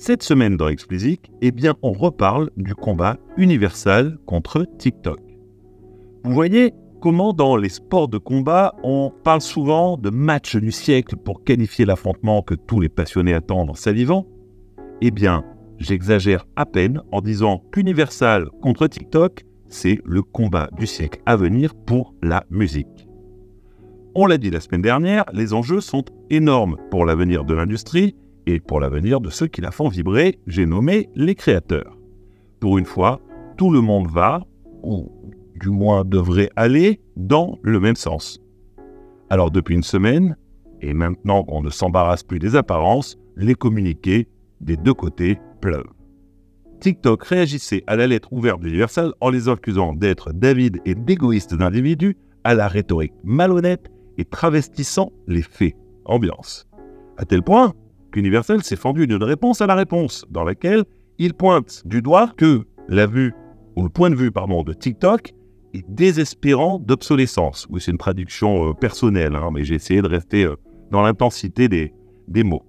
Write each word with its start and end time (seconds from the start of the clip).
Cette 0.00 0.22
semaine 0.22 0.56
dans 0.56 0.68
Explicit, 0.68 1.20
eh 1.42 1.50
bien, 1.50 1.74
on 1.82 1.90
reparle 1.90 2.50
du 2.56 2.76
combat 2.76 3.16
universal 3.36 4.16
contre 4.26 4.64
TikTok. 4.78 5.18
Vous 6.22 6.32
voyez 6.32 6.72
comment 7.00 7.32
dans 7.32 7.56
les 7.56 7.68
sports 7.68 8.06
de 8.06 8.16
combat, 8.16 8.76
on 8.84 9.12
parle 9.24 9.40
souvent 9.40 9.96
de 9.96 10.10
match 10.10 10.54
du 10.54 10.70
siècle 10.70 11.16
pour 11.16 11.42
qualifier 11.42 11.84
l'affrontement 11.84 12.42
que 12.42 12.54
tous 12.54 12.78
les 12.78 12.88
passionnés 12.88 13.34
attendent 13.34 13.70
en 13.70 13.74
salivant 13.74 14.24
Eh 15.00 15.10
bien, 15.10 15.44
j'exagère 15.78 16.46
à 16.54 16.64
peine 16.64 17.02
en 17.10 17.20
disant 17.20 17.64
qu'Universal 17.72 18.50
contre 18.62 18.86
TikTok, 18.86 19.44
c'est 19.66 19.98
le 20.04 20.22
combat 20.22 20.70
du 20.78 20.86
siècle 20.86 21.20
à 21.26 21.34
venir 21.34 21.74
pour 21.74 22.14
la 22.22 22.44
musique. 22.50 23.08
On 24.14 24.26
l'a 24.26 24.38
dit 24.38 24.50
la 24.50 24.60
semaine 24.60 24.82
dernière, 24.82 25.24
les 25.32 25.54
enjeux 25.54 25.80
sont 25.80 26.04
énormes 26.30 26.76
pour 26.88 27.04
l'avenir 27.04 27.44
de 27.44 27.54
l'industrie 27.54 28.14
et 28.48 28.60
pour 28.60 28.80
l'avenir 28.80 29.20
de 29.20 29.28
ceux 29.28 29.46
qui 29.46 29.60
la 29.60 29.70
font 29.70 29.90
vibrer, 29.90 30.40
j'ai 30.46 30.64
nommé 30.64 31.10
les 31.14 31.34
créateurs. 31.34 31.98
Pour 32.60 32.78
une 32.78 32.86
fois, 32.86 33.20
tout 33.58 33.70
le 33.70 33.82
monde 33.82 34.08
va, 34.08 34.42
ou 34.82 35.12
du 35.60 35.68
moins 35.68 36.02
devrait 36.02 36.48
aller, 36.56 37.02
dans 37.14 37.58
le 37.62 37.78
même 37.78 37.94
sens. 37.94 38.40
Alors 39.28 39.50
depuis 39.50 39.74
une 39.74 39.82
semaine, 39.82 40.34
et 40.80 40.94
maintenant 40.94 41.44
qu'on 41.44 41.60
ne 41.60 41.68
s'embarrasse 41.68 42.22
plus 42.22 42.38
des 42.38 42.56
apparences, 42.56 43.18
les 43.36 43.54
communiqués 43.54 44.28
des 44.62 44.78
deux 44.78 44.94
côtés 44.94 45.38
pleuvent. 45.60 45.92
TikTok 46.80 47.24
réagissait 47.24 47.84
à 47.86 47.96
la 47.96 48.06
lettre 48.06 48.32
ouverte 48.32 48.62
d'Universal 48.62 49.12
en 49.20 49.28
les 49.28 49.50
accusant 49.50 49.92
d'être 49.92 50.32
David 50.32 50.80
et 50.86 50.94
d'égoïstes 50.94 51.60
individus 51.60 52.16
à 52.44 52.54
la 52.54 52.66
rhétorique 52.66 53.12
malhonnête 53.24 53.90
et 54.16 54.24
travestissant 54.24 55.12
les 55.26 55.42
faits. 55.42 55.74
Ambiance. 56.06 56.66
À 57.18 57.26
tel 57.26 57.42
point 57.42 57.74
qu'Universal 58.18 58.64
s'est 58.64 58.74
fendu 58.74 59.06
d'une 59.06 59.22
réponse 59.22 59.60
à 59.60 59.66
la 59.68 59.76
réponse, 59.76 60.24
dans 60.28 60.42
laquelle 60.42 60.84
il 61.18 61.34
pointe 61.34 61.82
du 61.86 62.02
doigt 62.02 62.32
que 62.36 62.64
la 62.88 63.06
vue, 63.06 63.32
ou 63.76 63.84
le 63.84 63.88
point 63.88 64.10
de 64.10 64.16
vue, 64.16 64.32
pardon, 64.32 64.64
de 64.64 64.72
TikTok 64.72 65.32
est 65.72 65.84
désespérant 65.88 66.80
d'obsolescence. 66.80 67.68
Oui, 67.70 67.80
c'est 67.80 67.92
une 67.92 67.98
traduction 67.98 68.70
euh, 68.70 68.74
personnelle, 68.74 69.36
hein, 69.36 69.50
mais 69.52 69.62
j'ai 69.62 69.76
essayé 69.76 70.02
de 70.02 70.08
rester 70.08 70.44
euh, 70.44 70.56
dans 70.90 71.00
l'intensité 71.02 71.68
des, 71.68 71.94
des 72.26 72.42
mots. 72.42 72.64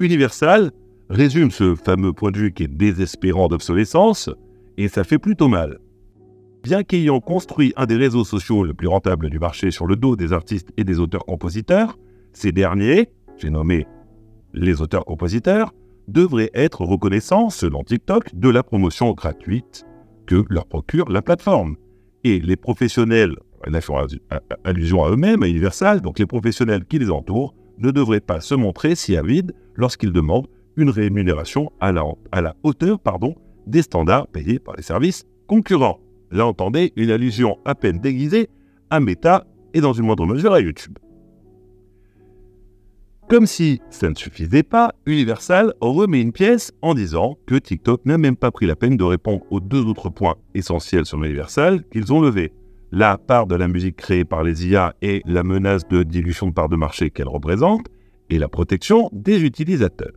Universal 0.00 0.70
résume 1.08 1.50
ce 1.50 1.74
fameux 1.74 2.12
point 2.12 2.30
de 2.30 2.36
vue 2.36 2.52
qui 2.52 2.64
est 2.64 2.68
désespérant 2.68 3.48
d'obsolescence, 3.48 4.28
et 4.76 4.88
ça 4.88 5.02
fait 5.02 5.18
plutôt 5.18 5.48
mal. 5.48 5.78
Bien 6.62 6.82
qu'ayant 6.82 7.20
construit 7.20 7.72
un 7.76 7.86
des 7.86 7.96
réseaux 7.96 8.24
sociaux 8.24 8.64
le 8.64 8.74
plus 8.74 8.88
rentable 8.88 9.30
du 9.30 9.38
marché 9.38 9.70
sur 9.70 9.86
le 9.86 9.96
dos 9.96 10.14
des 10.14 10.34
artistes 10.34 10.68
et 10.76 10.84
des 10.84 11.00
auteurs-compositeurs, 11.00 11.96
ces 12.34 12.52
derniers, 12.52 13.08
j'ai 13.38 13.48
nommé 13.48 13.86
les 14.54 14.80
auteurs-compositeurs, 14.80 15.72
devraient 16.08 16.50
être 16.54 16.84
reconnaissants, 16.84 17.50
selon 17.50 17.84
TikTok, 17.84 18.34
de 18.34 18.48
la 18.48 18.62
promotion 18.62 19.12
gratuite 19.12 19.86
que 20.26 20.44
leur 20.48 20.66
procure 20.66 21.08
la 21.10 21.22
plateforme. 21.22 21.76
Et 22.24 22.40
les 22.40 22.56
professionnels, 22.56 23.36
là 23.66 23.80
font 23.80 23.98
allusion 24.64 25.04
à 25.04 25.10
eux-mêmes, 25.10 25.42
à 25.42 25.48
Universal, 25.48 26.00
donc 26.00 26.18
les 26.18 26.26
professionnels 26.26 26.84
qui 26.84 26.98
les 26.98 27.10
entourent, 27.10 27.54
ne 27.78 27.90
devraient 27.90 28.20
pas 28.20 28.40
se 28.40 28.54
montrer 28.54 28.94
si 28.94 29.16
avides 29.16 29.54
lorsqu'ils 29.74 30.12
demandent 30.12 30.48
une 30.76 30.90
rémunération 30.90 31.70
à 31.80 31.92
la, 31.92 32.04
à 32.32 32.40
la 32.40 32.56
hauteur 32.62 32.98
des 33.66 33.82
standards 33.82 34.28
payés 34.28 34.58
par 34.58 34.76
les 34.76 34.82
services 34.82 35.24
concurrents. 35.46 36.00
Là, 36.30 36.46
entendez 36.46 36.92
une 36.96 37.10
allusion 37.10 37.58
à 37.64 37.74
peine 37.74 37.98
déguisée 37.98 38.48
à 38.90 39.00
Meta 39.00 39.46
et 39.74 39.80
dans 39.80 39.92
une 39.92 40.06
moindre 40.06 40.26
mesure 40.26 40.52
à 40.52 40.60
YouTube. 40.60 40.98
Comme 43.28 43.46
si 43.46 43.82
ça 43.90 44.08
ne 44.08 44.14
suffisait 44.14 44.62
pas, 44.62 44.94
Universal 45.04 45.74
remet 45.82 46.22
une 46.22 46.32
pièce 46.32 46.72
en 46.80 46.94
disant 46.94 47.36
que 47.44 47.56
TikTok 47.56 48.06
n'a 48.06 48.16
même 48.16 48.36
pas 48.36 48.50
pris 48.50 48.64
la 48.64 48.74
peine 48.74 48.96
de 48.96 49.04
répondre 49.04 49.44
aux 49.50 49.60
deux 49.60 49.84
autres 49.84 50.08
points 50.08 50.36
essentiels 50.54 51.04
sur 51.04 51.22
Universal 51.22 51.84
qu'ils 51.92 52.10
ont 52.10 52.22
levés. 52.22 52.54
La 52.90 53.18
part 53.18 53.46
de 53.46 53.54
la 53.54 53.68
musique 53.68 53.96
créée 53.96 54.24
par 54.24 54.42
les 54.42 54.66
IA 54.66 54.94
et 55.02 55.20
la 55.26 55.42
menace 55.42 55.86
de 55.88 56.04
dilution 56.04 56.46
de 56.46 56.54
part 56.54 56.70
de 56.70 56.76
marché 56.76 57.10
qu'elle 57.10 57.28
représente, 57.28 57.88
et 58.30 58.38
la 58.38 58.48
protection 58.48 59.10
des 59.12 59.42
utilisateurs. 59.42 60.12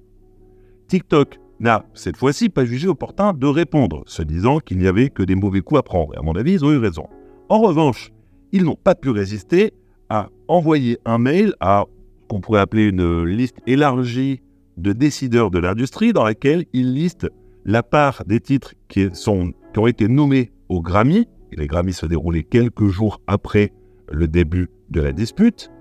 TikTok 0.88 1.38
n'a 1.60 1.86
cette 1.94 2.16
fois-ci 2.16 2.48
pas 2.48 2.64
jugé 2.64 2.88
opportun 2.88 3.34
de 3.34 3.48
répondre, 3.48 4.04
se 4.06 4.22
disant 4.22 4.60
qu'il 4.60 4.78
n'y 4.78 4.88
avait 4.88 5.10
que 5.10 5.24
des 5.24 5.36
mauvais 5.36 5.60
coups 5.60 5.80
à 5.80 5.84
prendre. 5.84 6.14
Et 6.14 6.18
à 6.18 6.22
mon 6.22 6.36
avis, 6.36 6.54
ils 6.54 6.66
ont 6.66 6.72
eu 6.72 6.78
raison. 6.78 7.08
En 7.50 7.60
revanche, 7.60 8.12
ils 8.54 8.64
n'ont 8.64 8.78
pas 8.82 8.96
pu 8.96 9.10
résister 9.10 9.74
à 10.08 10.30
envoyer 10.48 10.98
un 11.04 11.18
mail 11.18 11.54
à 11.60 11.86
qu'on 12.32 12.40
pourrait 12.40 12.62
appeler 12.62 12.88
une 12.88 13.26
liste 13.26 13.58
élargie 13.68 14.40
de 14.78 14.94
décideurs 14.94 15.52
de 15.52 15.60
l'industrie 15.60 16.14
dans 16.14 16.24
laquelle 16.24 16.64
ils 16.72 16.94
listent 16.94 17.30
la 17.66 17.84
part 17.84 18.24
des 18.26 18.40
titres 18.40 18.74
qui, 18.88 19.10
sont, 19.12 19.52
qui 19.74 19.80
ont 19.80 19.88
été 19.88 20.08
nommés 20.08 20.54
au 20.70 20.82
Grammy, 20.82 21.28
et 21.52 21.58
les 21.58 21.68
Grammy 21.68 21.92
se 21.92 22.06
déroulaient 22.06 22.44
quelques 22.44 22.88
jours 22.88 23.20
après 23.28 23.74
le 24.10 24.30
début 24.30 24.70
de 24.90 25.02
la 25.02 25.12
dispute, 25.12 25.72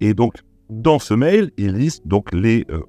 et 0.00 0.12
donc 0.12 0.40
dans 0.70 0.98
ce 0.98 1.14
mail, 1.14 1.52
ils 1.56 1.72
listent 1.72 2.08
donc 2.08 2.32
les, 2.32 2.66
euh, 2.70 2.80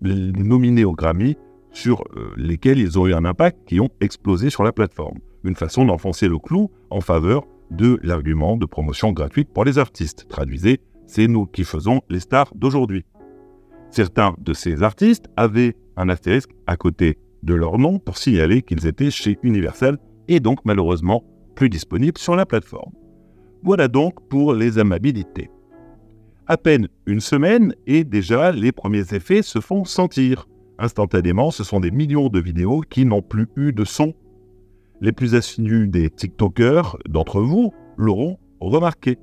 nominés 0.00 0.86
au 0.86 0.92
Grammy 0.92 1.36
sur 1.72 2.00
euh, 2.16 2.30
lesquels 2.38 2.78
ils 2.78 2.98
ont 2.98 3.06
eu 3.06 3.12
un 3.12 3.26
impact 3.26 3.58
qui 3.66 3.80
ont 3.80 3.90
explosé 4.00 4.48
sur 4.48 4.64
la 4.64 4.72
plateforme. 4.72 5.18
Une 5.44 5.56
façon 5.56 5.84
d'enfoncer 5.84 6.26
le 6.26 6.38
clou 6.38 6.70
en 6.88 7.02
faveur 7.02 7.46
de 7.70 8.00
l'argument 8.02 8.56
de 8.56 8.64
promotion 8.64 9.12
gratuite 9.12 9.50
pour 9.52 9.66
les 9.66 9.76
artistes. 9.76 10.26
Traduisez, 10.28 10.80
c'est 11.10 11.26
nous 11.26 11.46
qui 11.46 11.64
faisons 11.64 12.02
les 12.08 12.20
stars 12.20 12.52
d'aujourd'hui. 12.54 13.04
Certains 13.90 14.34
de 14.38 14.52
ces 14.52 14.84
artistes 14.84 15.26
avaient 15.36 15.76
un 15.96 16.08
astérisque 16.08 16.52
à 16.68 16.76
côté 16.76 17.18
de 17.42 17.54
leur 17.54 17.78
nom 17.78 17.98
pour 17.98 18.16
signaler 18.16 18.62
qu'ils 18.62 18.86
étaient 18.86 19.10
chez 19.10 19.36
Universal 19.42 19.98
et 20.28 20.38
donc 20.38 20.60
malheureusement 20.64 21.24
plus 21.56 21.68
disponibles 21.68 22.18
sur 22.18 22.36
la 22.36 22.46
plateforme. 22.46 22.92
Voilà 23.64 23.88
donc 23.88 24.28
pour 24.28 24.54
les 24.54 24.78
amabilités. 24.78 25.50
À 26.46 26.56
peine 26.56 26.86
une 27.06 27.20
semaine 27.20 27.74
et 27.88 28.04
déjà 28.04 28.52
les 28.52 28.70
premiers 28.70 29.12
effets 29.12 29.42
se 29.42 29.60
font 29.60 29.84
sentir. 29.84 30.46
Instantanément, 30.78 31.50
ce 31.50 31.64
sont 31.64 31.80
des 31.80 31.90
millions 31.90 32.28
de 32.28 32.38
vidéos 32.40 32.82
qui 32.88 33.04
n'ont 33.04 33.22
plus 33.22 33.48
eu 33.56 33.72
de 33.72 33.84
son. 33.84 34.14
Les 35.00 35.12
plus 35.12 35.34
assidus 35.34 35.88
des 35.88 36.08
TikTokers 36.08 36.98
d'entre 37.08 37.40
vous 37.40 37.72
l'auront 37.96 38.38
remarqué 38.60 39.18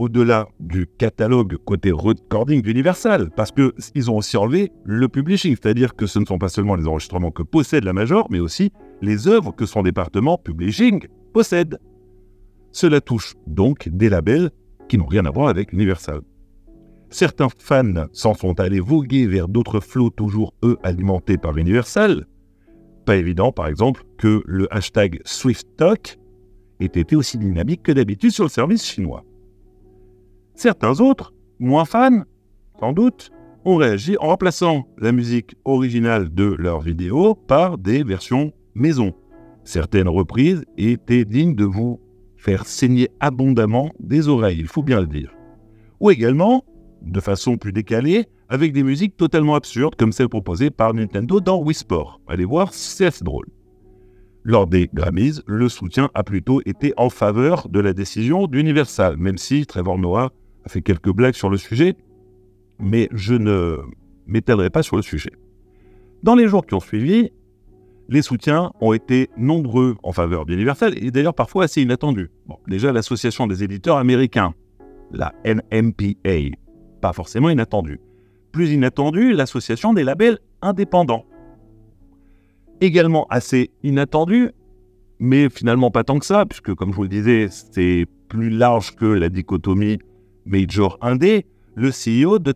au-delà 0.00 0.48
du 0.60 0.86
catalogue 0.86 1.58
côté 1.66 1.92
recording 1.92 2.62
d'Universal, 2.62 3.28
parce 3.36 3.52
qu'ils 3.52 4.10
ont 4.10 4.16
aussi 4.16 4.38
enlevé 4.38 4.72
le 4.84 5.08
publishing, 5.08 5.54
c'est-à-dire 5.54 5.94
que 5.94 6.06
ce 6.06 6.18
ne 6.18 6.24
sont 6.24 6.38
pas 6.38 6.48
seulement 6.48 6.74
les 6.74 6.88
enregistrements 6.88 7.30
que 7.30 7.42
possède 7.42 7.84
la 7.84 7.92
Major, 7.92 8.26
mais 8.30 8.40
aussi 8.40 8.72
les 9.02 9.28
œuvres 9.28 9.52
que 9.52 9.66
son 9.66 9.82
département 9.82 10.38
publishing 10.38 11.06
possède. 11.34 11.78
Cela 12.72 13.02
touche 13.02 13.34
donc 13.46 13.90
des 13.90 14.08
labels 14.08 14.50
qui 14.88 14.96
n'ont 14.96 15.06
rien 15.06 15.26
à 15.26 15.30
voir 15.30 15.48
avec 15.48 15.70
Universal. 15.74 16.22
Certains 17.10 17.48
fans 17.58 18.06
s'en 18.12 18.32
sont 18.32 18.58
allés 18.58 18.80
voguer 18.80 19.26
vers 19.26 19.48
d'autres 19.48 19.80
flots 19.80 20.08
toujours 20.08 20.54
eux 20.64 20.78
alimentés 20.82 21.36
par 21.36 21.58
Universal. 21.58 22.26
Pas 23.04 23.16
évident 23.16 23.52
par 23.52 23.66
exemple 23.66 24.02
que 24.16 24.42
le 24.46 24.66
hashtag 24.74 25.20
SwiftTalk 25.26 26.18
ait 26.80 26.86
été 26.86 27.16
aussi 27.16 27.36
dynamique 27.36 27.82
que 27.82 27.92
d'habitude 27.92 28.30
sur 28.30 28.44
le 28.44 28.50
service 28.50 28.82
chinois. 28.86 29.24
Certains 30.60 31.00
autres, 31.00 31.32
moins 31.58 31.86
fans, 31.86 32.24
sans 32.78 32.92
doute, 32.92 33.30
ont 33.64 33.76
réagi 33.76 34.18
en 34.20 34.26
remplaçant 34.26 34.86
la 34.98 35.10
musique 35.10 35.54
originale 35.64 36.34
de 36.34 36.44
leurs 36.44 36.82
vidéos 36.82 37.34
par 37.34 37.78
des 37.78 38.04
versions 38.04 38.52
maison. 38.74 39.14
Certaines 39.64 40.10
reprises 40.10 40.66
étaient 40.76 41.24
dignes 41.24 41.54
de 41.54 41.64
vous 41.64 41.98
faire 42.36 42.66
saigner 42.66 43.08
abondamment 43.20 43.90
des 44.00 44.28
oreilles, 44.28 44.58
il 44.60 44.66
faut 44.66 44.82
bien 44.82 45.00
le 45.00 45.06
dire. 45.06 45.32
Ou 45.98 46.10
également, 46.10 46.62
de 47.00 47.20
façon 47.20 47.56
plus 47.56 47.72
décalée, 47.72 48.26
avec 48.50 48.74
des 48.74 48.82
musiques 48.82 49.16
totalement 49.16 49.54
absurdes 49.54 49.94
comme 49.94 50.12
celles 50.12 50.28
proposées 50.28 50.68
par 50.68 50.92
Nintendo 50.92 51.40
dans 51.40 51.62
Wii 51.62 51.72
Sport. 51.72 52.20
Allez 52.28 52.44
voir, 52.44 52.74
c'est 52.74 53.06
assez 53.06 53.24
drôle. 53.24 53.46
Lors 54.42 54.66
des 54.66 54.90
Grammys, 54.92 55.40
le 55.46 55.70
soutien 55.70 56.10
a 56.12 56.22
plutôt 56.22 56.60
été 56.66 56.92
en 56.98 57.08
faveur 57.08 57.66
de 57.70 57.80
la 57.80 57.94
décision 57.94 58.46
d'Universal, 58.46 59.16
même 59.16 59.38
si 59.38 59.64
Trevor 59.64 59.96
Noah 59.96 60.32
fait 60.70 60.82
quelques 60.82 61.12
blagues 61.12 61.34
sur 61.34 61.50
le 61.50 61.56
sujet, 61.56 61.96
mais 62.78 63.08
je 63.12 63.34
ne 63.34 63.78
m'étalerai 64.26 64.70
pas 64.70 64.82
sur 64.82 64.96
le 64.96 65.02
sujet. 65.02 65.32
Dans 66.22 66.34
les 66.34 66.48
jours 66.48 66.66
qui 66.66 66.74
ont 66.74 66.80
suivi, 66.80 67.30
les 68.08 68.22
soutiens 68.22 68.72
ont 68.80 68.92
été 68.92 69.30
nombreux 69.36 69.96
en 70.02 70.12
faveur 70.12 70.46
d'Universal 70.46 70.94
et 71.02 71.10
d'ailleurs 71.10 71.34
parfois 71.34 71.64
assez 71.64 71.82
inattendus. 71.82 72.30
déjà, 72.66 72.92
l'association 72.92 73.46
des 73.46 73.62
éditeurs 73.62 73.96
américains, 73.96 74.54
la 75.12 75.32
NMPA, 75.44 76.56
pas 77.00 77.12
forcément 77.12 77.50
inattendue. 77.50 78.00
Plus 78.52 78.72
inattendue, 78.72 79.32
l'association 79.32 79.92
des 79.92 80.02
labels 80.02 80.38
indépendants. 80.60 81.24
Également 82.80 83.26
assez 83.28 83.70
inattendu, 83.82 84.50
mais 85.18 85.48
finalement 85.48 85.90
pas 85.90 86.04
tant 86.04 86.18
que 86.18 86.26
ça, 86.26 86.46
puisque 86.46 86.74
comme 86.74 86.90
je 86.90 86.96
vous 86.96 87.02
le 87.02 87.08
disais, 87.08 87.48
c'est 87.50 88.06
plus 88.28 88.50
large 88.50 88.96
que 88.96 89.06
la 89.06 89.28
dichotomie 89.28 89.98
Major 90.46 90.98
Indé, 91.00 91.46
le 91.74 91.90
CEO 91.90 92.38
de, 92.38 92.54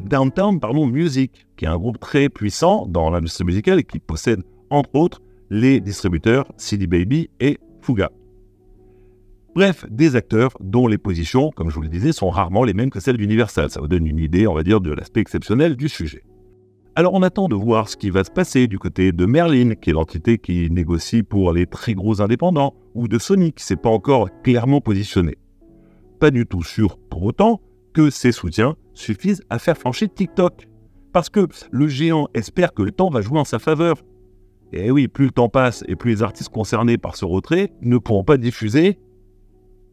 Downtown 0.00 0.58
Music, 0.90 1.46
qui 1.56 1.64
est 1.64 1.68
un 1.68 1.76
groupe 1.76 1.98
très 1.98 2.28
puissant 2.28 2.86
dans 2.86 3.10
l'industrie 3.10 3.44
musicale 3.44 3.80
et 3.80 3.84
qui 3.84 3.98
possède 3.98 4.42
entre 4.70 4.94
autres 4.94 5.22
les 5.50 5.80
distributeurs 5.80 6.50
CD 6.56 6.86
Baby 6.86 7.30
et 7.40 7.58
Fuga. 7.82 8.10
Bref, 9.54 9.86
des 9.88 10.16
acteurs 10.16 10.50
dont 10.60 10.88
les 10.88 10.98
positions, 10.98 11.50
comme 11.50 11.70
je 11.70 11.76
vous 11.76 11.82
le 11.82 11.88
disais, 11.88 12.10
sont 12.10 12.28
rarement 12.28 12.64
les 12.64 12.74
mêmes 12.74 12.90
que 12.90 12.98
celles 12.98 13.16
d'Universal. 13.16 13.70
Ça 13.70 13.80
vous 13.80 13.86
donne 13.86 14.06
une 14.06 14.18
idée, 14.18 14.48
on 14.48 14.54
va 14.54 14.64
dire, 14.64 14.80
de 14.80 14.90
l'aspect 14.90 15.20
exceptionnel 15.20 15.76
du 15.76 15.88
sujet. 15.88 16.24
Alors 16.96 17.14
on 17.14 17.22
attend 17.22 17.48
de 17.48 17.54
voir 17.54 17.88
ce 17.88 17.96
qui 17.96 18.10
va 18.10 18.24
se 18.24 18.30
passer 18.30 18.66
du 18.66 18.78
côté 18.78 19.12
de 19.12 19.26
Merlin, 19.26 19.74
qui 19.74 19.90
est 19.90 19.92
l'entité 19.92 20.38
qui 20.38 20.70
négocie 20.70 21.22
pour 21.22 21.52
les 21.52 21.66
très 21.66 21.94
gros 21.94 22.20
indépendants, 22.20 22.74
ou 22.94 23.06
de 23.06 23.18
Sony, 23.18 23.52
qui 23.52 23.64
s'est 23.64 23.76
pas 23.76 23.90
encore 23.90 24.28
clairement 24.42 24.80
positionné. 24.80 25.36
Pas 26.20 26.30
du 26.30 26.46
tout 26.46 26.62
sûr, 26.62 26.98
pour 27.10 27.22
autant, 27.24 27.60
que 27.92 28.10
ces 28.10 28.32
soutiens 28.32 28.76
suffisent 28.92 29.42
à 29.50 29.58
faire 29.58 29.76
flancher 29.76 30.08
TikTok. 30.08 30.68
Parce 31.12 31.28
que 31.28 31.46
le 31.70 31.88
géant 31.88 32.28
espère 32.34 32.74
que 32.74 32.82
le 32.82 32.90
temps 32.90 33.10
va 33.10 33.20
jouer 33.20 33.38
en 33.38 33.44
sa 33.44 33.58
faveur. 33.58 33.96
Et 34.72 34.90
oui, 34.90 35.06
plus 35.06 35.26
le 35.26 35.30
temps 35.30 35.48
passe 35.48 35.84
et 35.86 35.94
plus 35.94 36.10
les 36.10 36.22
artistes 36.22 36.48
concernés 36.48 36.98
par 36.98 37.14
ce 37.14 37.24
retrait 37.24 37.72
ne 37.80 37.98
pourront 37.98 38.24
pas 38.24 38.36
diffuser 38.36 38.98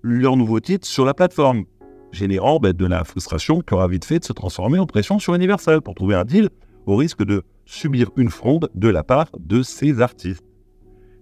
leurs 0.02 0.38
nouveaux 0.38 0.60
titres 0.60 0.88
sur 0.88 1.06
la 1.06 1.14
plateforme, 1.14 1.66
générant 2.12 2.60
ben, 2.60 2.74
de 2.74 2.86
la 2.86 3.04
frustration 3.04 3.62
qui 3.62 3.74
aura 3.76 3.88
vite 3.88 4.06
fait 4.06 4.20
de 4.20 4.26
se 4.26 4.34
transformer 4.34 4.80
en 4.80 4.88
pression 4.88 5.20
sur 5.20 5.36
Universal 5.36 5.82
pour 5.82 5.94
trouver 5.94 6.16
un 6.16 6.26
deal 6.26 6.50
au 6.88 6.96
risque 6.96 7.24
de 7.24 7.44
subir 7.66 8.10
une 8.18 8.30
fronde 8.30 8.70
de 8.74 8.88
la 8.88 9.04
part 9.04 9.30
de 9.40 9.62
ces 9.62 10.02
artistes. 10.02 10.44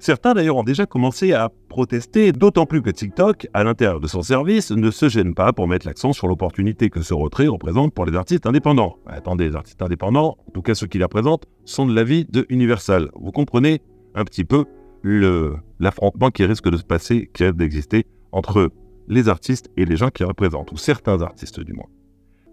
Certains 0.02 0.34
d'ailleurs 0.34 0.56
ont 0.56 0.64
déjà 0.64 0.86
commencé 0.86 1.34
à 1.34 1.50
protester, 1.68 2.32
d'autant 2.32 2.66
plus 2.66 2.82
que 2.82 2.90
TikTok, 2.90 3.48
à 3.54 3.66
l'intérieur 3.66 4.00
de 4.00 4.08
son 4.08 4.22
service, 4.22 4.72
ne 4.72 4.92
se 4.92 5.10
gêne 5.10 5.36
pas 5.36 5.52
pour 5.52 5.68
mettre 5.68 5.86
l'accent 5.86 6.14
sur 6.14 6.28
l'opportunité 6.28 6.90
que 6.90 7.02
ce 7.02 7.14
retrait 7.14 7.48
représente 7.48 7.94
pour 7.94 8.06
les 8.06 8.16
artistes 8.16 8.46
indépendants. 8.46 8.96
Attendez, 9.06 9.50
les 9.50 9.58
artistes 9.58 9.82
indépendants, 9.82 10.38
en 10.48 10.52
tout 10.52 10.62
cas 10.62 10.74
ceux 10.74 10.88
qui 10.88 11.00
la 11.00 11.10
présentent, 11.10 11.48
sont 11.66 11.86
de 11.86 11.94
l'avis 11.94 12.24
de 12.24 12.46
Universal. 12.48 13.10
Vous 13.20 13.32
comprenez 13.32 13.82
un 14.16 14.24
petit 14.24 14.46
peu 14.46 14.64
l'affrontement 15.04 16.30
qui 16.30 16.46
risque 16.46 16.70
de 16.70 16.78
se 16.78 16.84
passer, 16.84 17.30
qui 17.34 17.44
risque 17.44 17.58
d'exister 17.58 18.06
entre 18.32 18.72
les 19.10 19.28
artistes 19.28 19.70
et 19.76 19.84
les 19.84 19.98
gens 19.98 20.12
qui 20.12 20.24
représentent, 20.24 20.72
ou 20.72 20.78
certains 20.78 21.22
artistes 21.22 21.60
du 21.60 21.74
moins. 21.74 21.88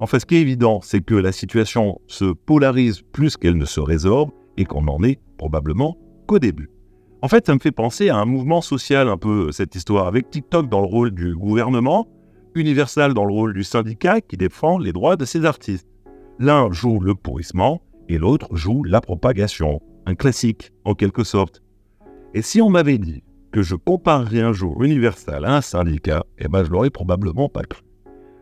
En 0.01 0.07
fait, 0.07 0.19
ce 0.19 0.27
qui 0.27 0.35
est 0.35 0.41
évident, 0.41 0.81
c'est 0.83 1.01
que 1.01 1.15
la 1.15 1.31
situation 1.31 2.01
se 2.09 2.25
polarise 2.25 3.03
plus 3.13 3.37
qu'elle 3.37 3.57
ne 3.57 3.65
se 3.65 3.81
résorbe 3.81 4.31
et 4.57 4.65
qu'on 4.65 4.89
en 4.89 5.05
est 5.05 5.21
probablement 5.39 5.97
qu'au 6.27 6.41
début. 6.41 6.71
En 7.23 7.29
fait, 7.29 7.47
ça 7.47 7.55
me 7.55 7.59
fait 7.59 7.73
penser 7.73 8.11
à 8.11 8.17
un 8.17 8.27
mouvement 8.27 8.61
social 8.61 9.09
un 9.09 9.17
peu, 9.17 9.51
cette 9.51 9.75
histoire, 9.75 10.07
avec 10.07 10.31
TikTok 10.31 10.69
dans 10.69 10.81
le 10.81 10.87
rôle 10.87 11.11
du 11.13 11.35
gouvernement, 11.35 12.07
Universal 12.55 13.15
dans 13.15 13.25
le 13.25 13.33
rôle 13.33 13.53
du 13.53 13.65
syndicat 13.65 14.21
qui 14.21 14.37
défend 14.37 14.79
les 14.79 14.93
droits 14.93 15.17
de 15.17 15.25
ses 15.25 15.45
artistes. 15.45 15.89
L'un 16.39 16.71
joue 16.73 17.01
le 17.01 17.15
pourrissement 17.15 17.83
et 18.09 18.19
l'autre 18.19 18.55
joue 18.55 18.83
la 18.85 19.01
propagation. 19.01 19.81
Un 20.07 20.15
classique, 20.15 20.73
en 20.85 20.95
quelque 20.95 21.25
sorte. 21.25 21.63
Et 22.35 22.43
si 22.43 22.61
on 22.63 22.71
m'avait 22.71 22.99
dit 22.99 23.23
que 23.51 23.63
je 23.63 23.75
comparerais 23.75 24.41
un 24.41 24.53
jour 24.53 24.83
Universal 24.83 25.45
à 25.45 25.57
un 25.57 25.61
syndicat, 25.61 26.25
eh 26.39 26.49
ben 26.49 26.65
je 26.65 26.71
l'aurais 26.71 26.91
probablement 26.91 27.49
pas 27.49 27.63
cru. 27.63 27.83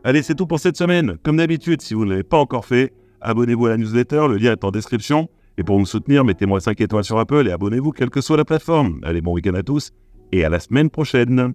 Allez, 0.02 0.22
c'est 0.22 0.34
tout 0.34 0.46
pour 0.46 0.60
cette 0.60 0.76
semaine. 0.76 1.16
Comme 1.22 1.38
d'habitude, 1.38 1.80
si 1.80 1.94
vous 1.94 2.04
ne 2.04 2.10
l'avez 2.10 2.24
pas 2.24 2.38
encore 2.38 2.66
fait, 2.66 2.92
abonnez-vous 3.20 3.66
à 3.66 3.70
la 3.70 3.76
newsletter, 3.78 4.26
le 4.28 4.36
lien 4.36 4.52
est 4.52 4.64
en 4.64 4.70
description. 4.70 5.28
Et 5.56 5.62
pour 5.62 5.78
me 5.78 5.84
soutenir, 5.84 6.24
mettez-moi 6.24 6.60
5 6.60 6.80
étoiles 6.80 7.04
sur 7.04 7.18
Apple 7.18 7.46
et 7.46 7.52
abonnez-vous 7.52 7.92
quelle 7.92 8.10
que 8.10 8.20
soit 8.20 8.36
la 8.36 8.44
plateforme. 8.44 9.00
Allez, 9.04 9.20
bon 9.20 9.32
week-end 9.32 9.54
à 9.54 9.62
tous 9.62 9.92
et 10.32 10.44
à 10.44 10.48
la 10.48 10.58
semaine 10.58 10.90
prochaine. 10.90 11.54